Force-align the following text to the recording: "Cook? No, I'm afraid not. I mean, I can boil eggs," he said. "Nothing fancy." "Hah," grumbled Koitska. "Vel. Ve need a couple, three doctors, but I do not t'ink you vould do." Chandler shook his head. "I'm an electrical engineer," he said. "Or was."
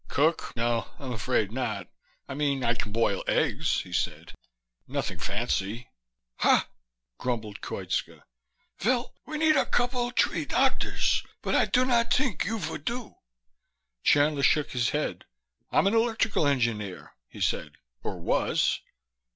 "Cook? 0.07 0.53
No, 0.55 0.89
I'm 0.97 1.11
afraid 1.13 1.51
not. 1.51 1.87
I 2.27 2.33
mean, 2.33 2.63
I 2.63 2.73
can 2.73 2.91
boil 2.91 3.23
eggs," 3.27 3.81
he 3.81 3.93
said. 3.93 4.33
"Nothing 4.87 5.19
fancy." 5.19 5.89
"Hah," 6.39 6.67
grumbled 7.19 7.61
Koitska. 7.61 8.23
"Vel. 8.79 9.13
Ve 9.27 9.37
need 9.37 9.55
a 9.55 9.63
couple, 9.67 10.09
three 10.09 10.45
doctors, 10.45 11.21
but 11.43 11.53
I 11.53 11.65
do 11.65 11.85
not 11.85 12.09
t'ink 12.09 12.45
you 12.45 12.57
vould 12.57 12.83
do." 12.83 13.13
Chandler 14.03 14.41
shook 14.41 14.71
his 14.71 14.89
head. 14.89 15.25
"I'm 15.71 15.85
an 15.85 15.93
electrical 15.93 16.47
engineer," 16.47 17.13
he 17.29 17.39
said. 17.39 17.73
"Or 18.01 18.19
was." 18.19 18.79